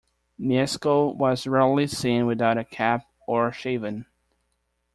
Mieszko 0.39 1.15
was 1.15 1.45
rarely 1.45 1.85
seen 1.85 2.25
without 2.25 2.57
a 2.57 2.63
cap 2.63 3.05
or 3.27 3.51
shaven. 3.51 4.07